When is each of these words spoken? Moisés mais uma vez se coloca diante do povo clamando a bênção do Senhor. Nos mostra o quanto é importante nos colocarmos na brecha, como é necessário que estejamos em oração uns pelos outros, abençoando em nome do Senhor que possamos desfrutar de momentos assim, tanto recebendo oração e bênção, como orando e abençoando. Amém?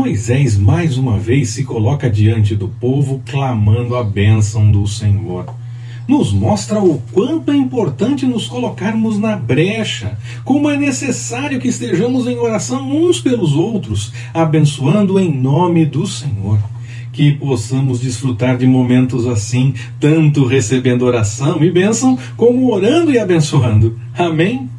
Moisés 0.00 0.56
mais 0.56 0.96
uma 0.96 1.18
vez 1.18 1.50
se 1.50 1.62
coloca 1.62 2.08
diante 2.08 2.56
do 2.56 2.68
povo 2.68 3.20
clamando 3.30 3.94
a 3.94 4.02
bênção 4.02 4.72
do 4.72 4.86
Senhor. 4.86 5.44
Nos 6.08 6.32
mostra 6.32 6.80
o 6.80 7.02
quanto 7.12 7.50
é 7.50 7.54
importante 7.54 8.24
nos 8.24 8.46
colocarmos 8.46 9.18
na 9.18 9.36
brecha, 9.36 10.16
como 10.42 10.70
é 10.70 10.76
necessário 10.78 11.60
que 11.60 11.68
estejamos 11.68 12.26
em 12.26 12.38
oração 12.38 12.90
uns 12.90 13.20
pelos 13.20 13.52
outros, 13.54 14.10
abençoando 14.32 15.20
em 15.20 15.30
nome 15.30 15.84
do 15.84 16.06
Senhor 16.06 16.58
que 17.12 17.32
possamos 17.32 18.00
desfrutar 18.00 18.56
de 18.56 18.66
momentos 18.66 19.26
assim, 19.26 19.74
tanto 19.98 20.46
recebendo 20.46 21.04
oração 21.04 21.62
e 21.62 21.70
bênção, 21.70 22.16
como 22.36 22.72
orando 22.72 23.10
e 23.10 23.18
abençoando. 23.18 23.98
Amém? 24.16 24.70